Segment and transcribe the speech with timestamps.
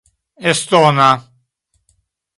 [0.53, 1.09] estona